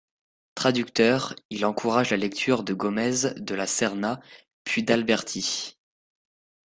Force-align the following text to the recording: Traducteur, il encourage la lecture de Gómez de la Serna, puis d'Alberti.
Traducteur, 0.55 1.35
il 1.51 1.63
encourage 1.63 2.09
la 2.09 2.17
lecture 2.17 2.63
de 2.63 2.73
Gómez 2.73 3.33
de 3.37 3.53
la 3.53 3.67
Serna, 3.67 4.19
puis 4.63 4.81
d'Alberti. 4.81 5.77